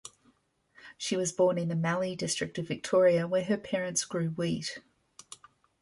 She 0.97 1.15
was 1.15 1.31
born 1.31 1.59
in 1.59 1.67
the 1.67 1.75
Mallee 1.75 2.15
district 2.15 2.57
of 2.57 2.67
Victoria 2.67 3.27
where 3.27 3.43
her 3.43 3.55
parents 3.55 4.03
grew 4.03 4.29
wheat. 4.31 4.79